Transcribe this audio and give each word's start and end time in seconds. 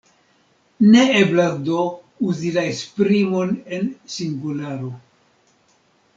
Ne 0.93 1.03
eblas 1.19 1.59
do 1.67 1.83
uzi 2.31 2.55
la 2.57 2.65
esprimon 2.71 3.53
en 3.79 3.87
singularo. 4.17 4.91